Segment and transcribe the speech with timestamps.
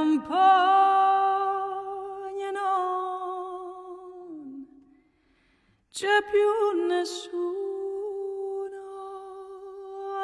[0.00, 0.26] accompagnano.
[5.92, 7.40] C'è più nessuno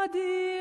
[0.00, 0.55] a dire.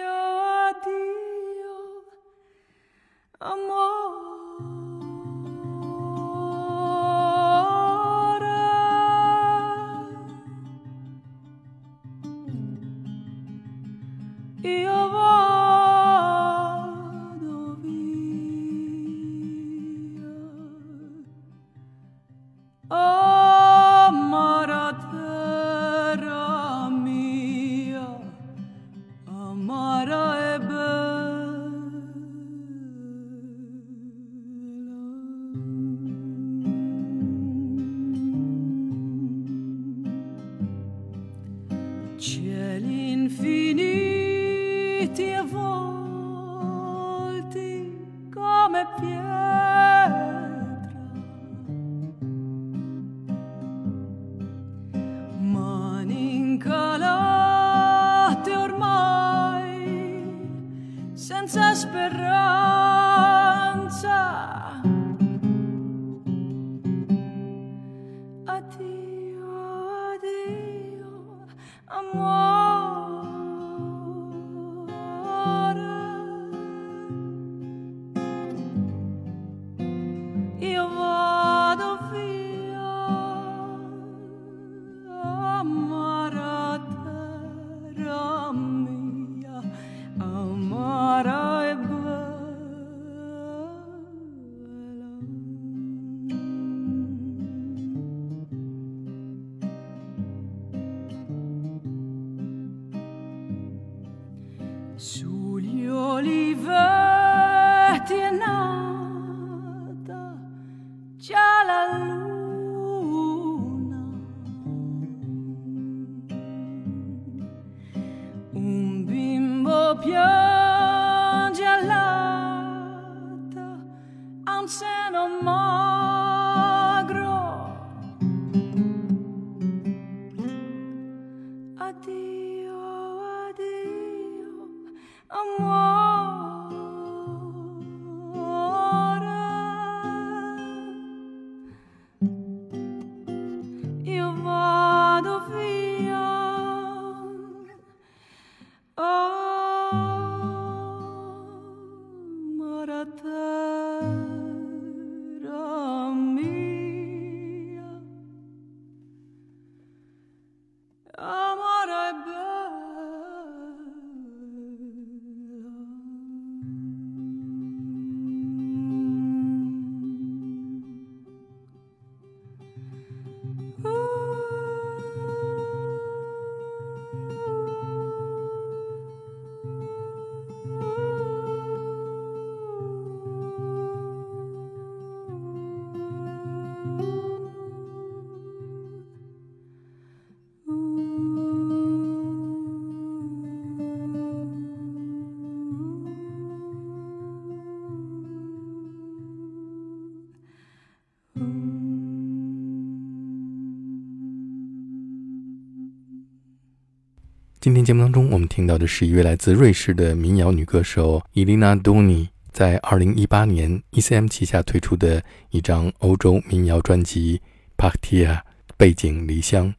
[207.66, 217.42] 今天节目当中，我们听到的是一位来自瑞士的民谣女歌手伊丽娜·多尼在2018年 ECM 旗下推出的一张欧洲民谣专辑
[217.92, 218.40] 《Partia
[218.78, 219.70] 背景离乡》。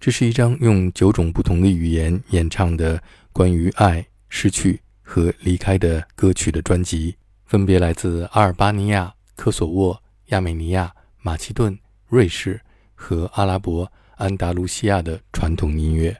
[0.00, 3.02] 这是一张用九种不同的语言演唱的
[3.34, 10.90] 关于爱、失去和离开的歌曲的专辑，分别来自阿尔巴尼亚、科索沃、亚美尼亚、
[11.20, 11.78] 马其顿、
[12.08, 12.58] 瑞士
[12.94, 16.16] 和阿拉伯安达卢西亚的传统音乐。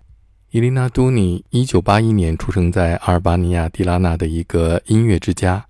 [0.57, 5.63] 伊琳娜·都尼一九八一年出生在阿尔巴尼亚迪拉纳的一个音乐之家，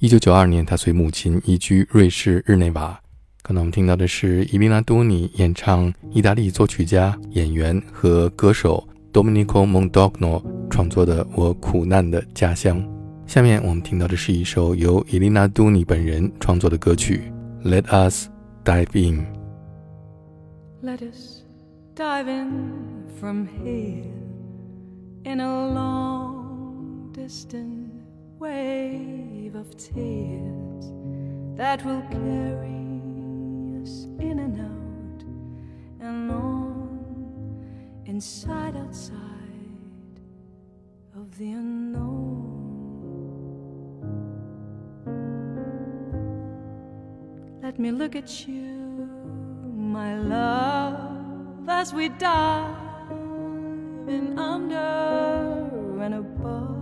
[0.00, 3.00] 一九九二年，他随母亲移居瑞士日内瓦。
[3.44, 12.82] 刚才我们听到的是伊丽娜·多尼演唱意大利作曲家、演员和歌手 Domenico Mondogno 创作的《我苦难的家乡》。
[13.28, 17.32] 下面我们听到的是一首由伊丽娜·多尼本人创作的歌曲
[17.64, 18.26] 《Let Us
[18.64, 19.24] Dive In》。
[20.82, 21.42] Let us
[21.94, 22.72] dive in
[23.20, 24.21] from here
[25.24, 27.92] in a long distant
[28.38, 30.92] wave of tears
[31.56, 35.24] that will carry us in and out
[36.00, 39.18] and on, inside, outside
[41.14, 42.48] of the unknown.
[47.62, 49.08] Let me look at you,
[49.72, 52.91] my love, as we dive
[54.12, 56.76] in under and above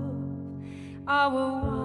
[1.07, 1.80] our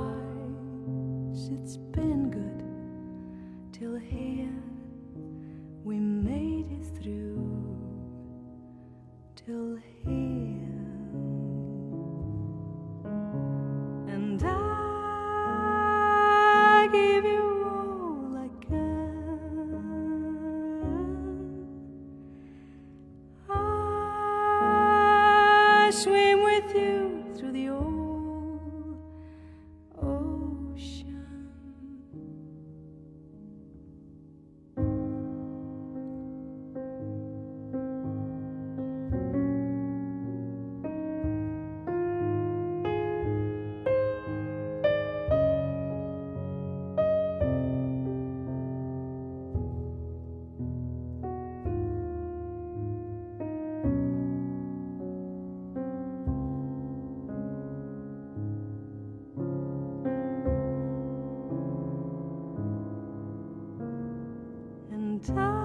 [65.26, 65.65] time.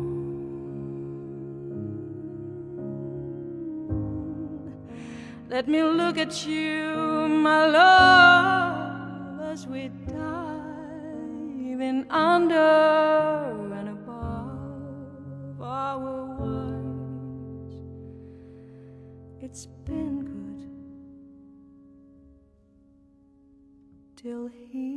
[5.50, 12.58] Let me look at you, my love, as we dive in under
[13.80, 17.80] and above our wise.
[19.42, 20.68] It's been good
[24.18, 24.91] till here,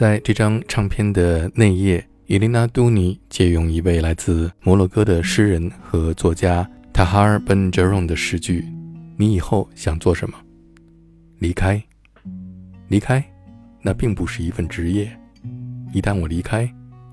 [0.00, 8.64] 在这张唱片的内页，伊琳娜·杜尼借用一位来自摩洛哥的诗人和作家塔哈尔·本哲荣的诗句
[9.18, 10.38] ：“你以后想做什么？
[11.38, 11.78] 离开，
[12.88, 13.22] 离开，
[13.82, 15.06] 那并不是一份职业。
[15.92, 16.66] 一旦我离开，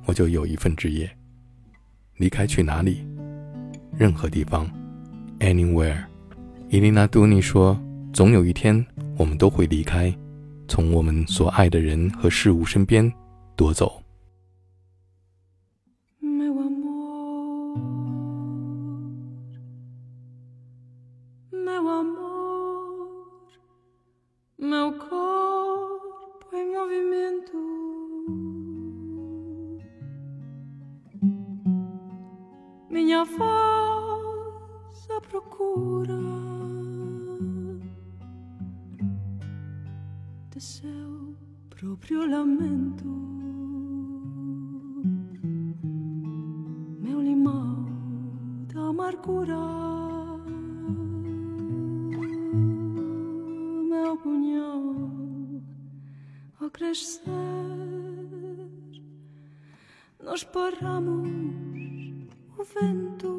[0.05, 1.09] 我就有一份职业。
[2.15, 3.05] 离开去哪里？
[3.97, 4.65] 任何地方
[5.39, 6.05] ，anywhere。”
[6.71, 7.77] 伊琳娜·杜尼说
[8.13, 8.85] ：“总有一天，
[9.17, 10.09] 我们都会离开，
[10.67, 13.11] 从我们所爱的人和事物身边
[13.55, 14.01] 夺走。
[24.59, 24.91] meu
[42.37, 43.05] lamento.
[47.01, 47.85] meu limão
[48.71, 49.57] da amargura,
[53.89, 54.83] meu punhal
[56.61, 57.23] a crescer,
[60.23, 61.27] nós paramos
[62.57, 63.31] o vento.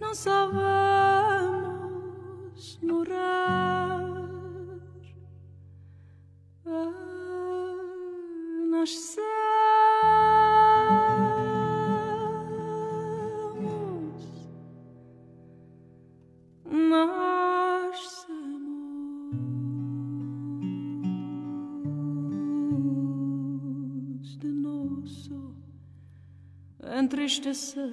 [0.00, 0.83] Não sabemos
[27.34, 27.90] entristecer.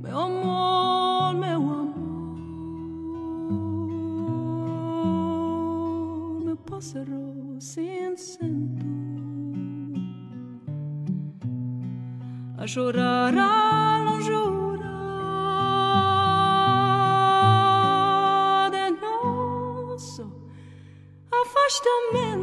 [0.00, 1.94] Meu amor, meu amor,
[6.44, 8.82] meu pássaro cinzento
[12.58, 14.92] a chorar a longura
[18.70, 20.30] de nosso
[21.30, 22.41] afastamento.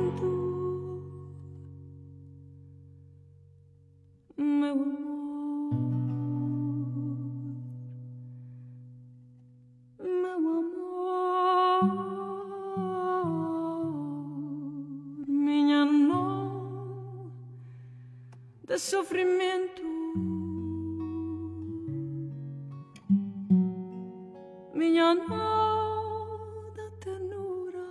[18.79, 19.81] sofrimento.
[24.73, 27.85] Minha nova ternura,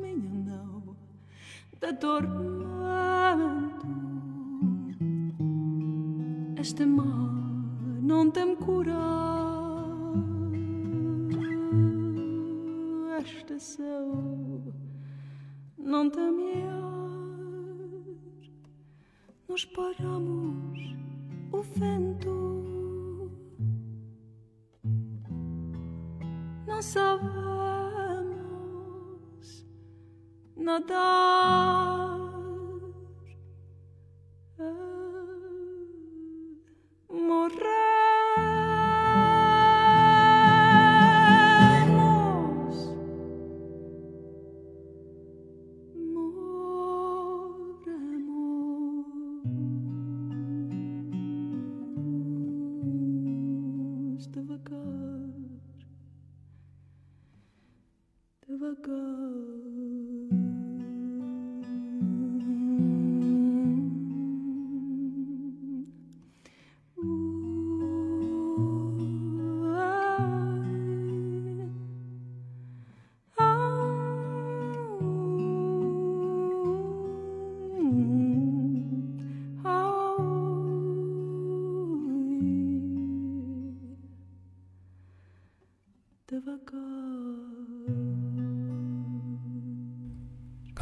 [0.00, 0.96] minha nova
[2.00, 3.86] tormento.
[6.58, 7.30] Este mal
[8.00, 8.94] não tem cura.
[13.18, 14.53] Esta céu
[15.94, 16.82] não tem ar.
[19.48, 20.80] Nós paramos
[21.52, 23.30] o vento.
[26.66, 28.34] Não sabemos
[30.56, 32.23] nadar.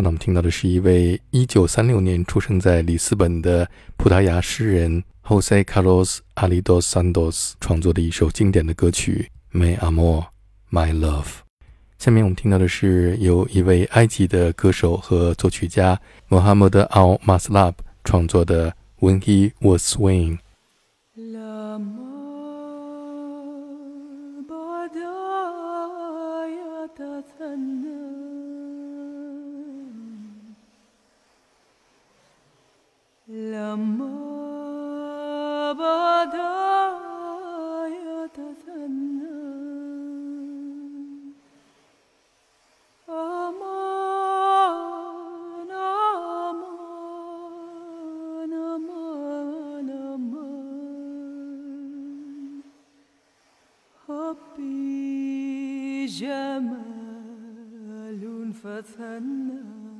[0.03, 10.25] 刚才我们听到的是一位1936年出生在里斯本的葡萄牙诗人 Jose Carlos Alidos Santos 创作的一首经典的歌曲《May Amor,
[10.73, 11.23] My Love》。
[12.01, 20.39] 下面我们听到的是由一位埃及的歌手和作曲家 Mohamed Al Maslab 创作的《When He Was Swing》。
[56.23, 59.92] جمال فتنا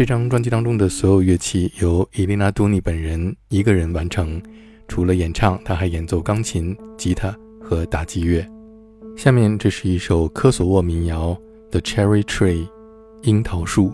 [0.00, 4.40] 这张专辑当中的所有乐器由伊丽娜·多尼本人一个人完成，
[4.88, 8.42] 除了演唱，他还演奏钢琴、吉他和打击乐。
[9.14, 11.34] 下面这是一首科索沃民谣
[11.70, 12.66] 《The Cherry Tree》
[13.28, 13.92] （樱桃树）。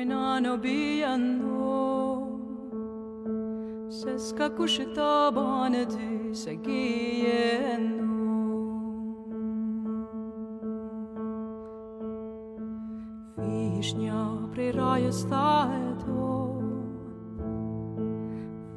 [0.00, 2.40] oynanabijannom
[3.90, 8.10] Se ska kushita bane ty segijennom
[13.36, 16.60] Višnja pri raju staje to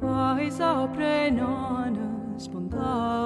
[0.00, 3.23] Faiza prenane spontan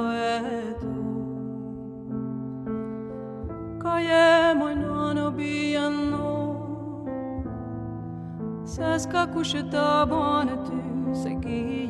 [8.78, 11.87] Sas ka ta të banë ty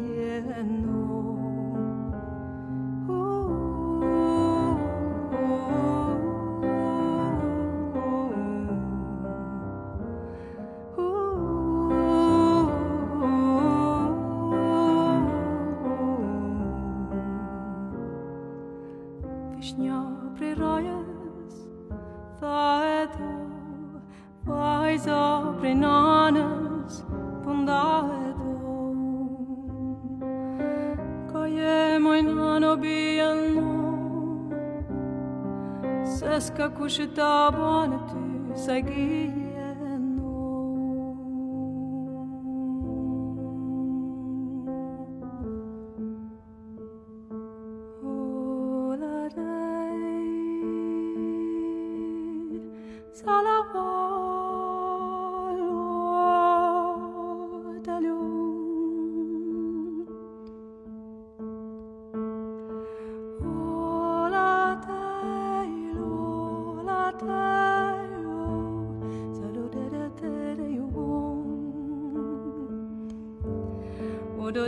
[36.88, 38.82] couche ta bonne, tu sais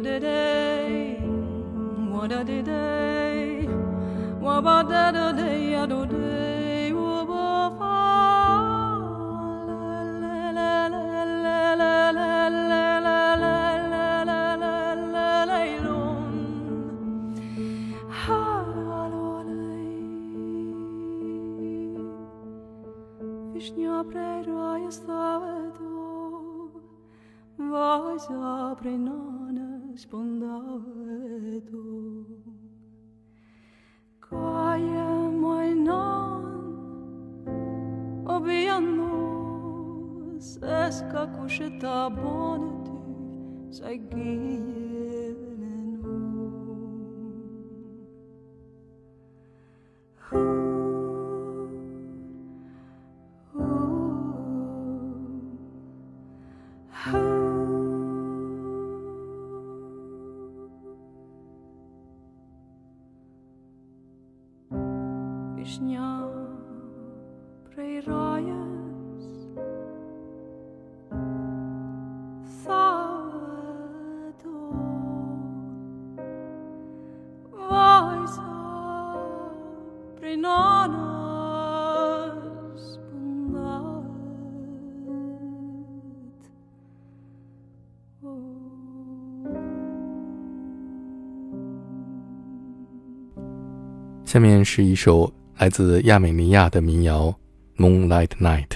[0.00, 1.18] do do day,
[2.10, 3.66] What da do day,
[4.40, 7.96] What about da do day, ya do day, wa ba fa
[10.22, 13.50] la la la la la la la la la la.
[23.54, 26.72] Вишня прерває ставе доб,
[27.58, 28.69] возять.
[29.96, 30.84] spondado
[34.20, 36.44] Kaje moj non
[38.26, 39.10] Obijano
[40.38, 42.10] Se ska kushe ta
[94.30, 97.34] 下面是一首来自亚美尼亚的民谣
[97.82, 98.68] 《Moonlight Night》。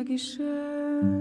[0.00, 1.19] na guichette.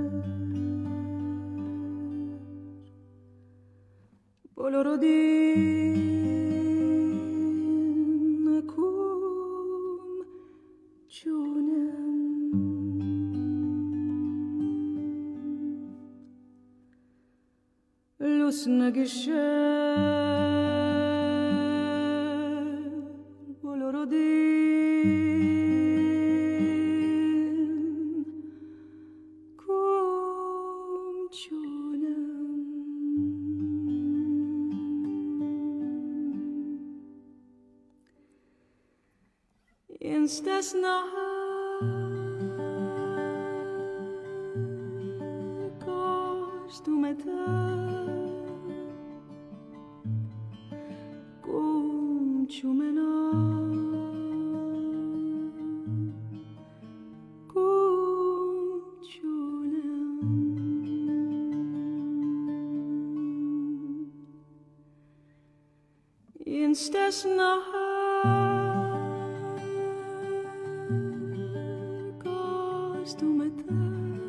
[40.30, 41.29] Ist das noch?
[73.72, 74.29] love.